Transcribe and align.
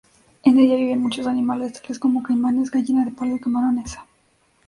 En 0.41 0.57
ella 0.57 0.77
viven 0.77 0.99
muchos 1.03 1.27
animales 1.27 1.79
tales 1.79 1.99
como: 1.99 2.23
caimanes, 2.23 2.71
gallina 2.71 3.05
de 3.05 3.11
palo 3.11 3.35
y 3.35 3.39
camarones. 3.39 3.99